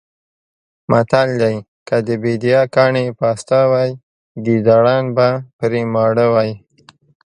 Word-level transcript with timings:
متل 0.91 1.29
دی: 1.41 1.55
که 1.87 1.95
د 2.07 2.09
بېدیا 2.21 2.61
کاڼي 2.75 3.05
پاسته 3.19 3.59
وی 3.71 3.89
ګېدړان 4.45 5.03
به 5.15 5.29
پرې 5.57 5.81
ماړه 5.93 6.25
وی. 6.35 6.51